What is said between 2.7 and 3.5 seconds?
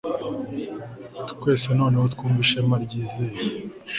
ryizeye